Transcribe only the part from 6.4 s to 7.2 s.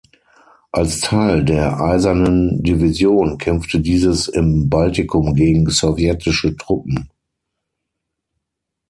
Truppen.